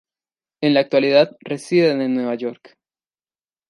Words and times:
En 0.63 0.73
la 0.73 0.79
actualidad 0.79 1.37
residen 1.43 2.01
en 2.01 2.15
Nueva 2.15 2.33
York. 2.33 2.75